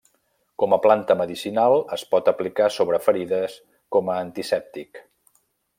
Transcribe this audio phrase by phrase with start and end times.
[0.61, 3.61] Com a planta medicinal es pot aplicar sobre ferides
[3.97, 5.03] com a antisèptic.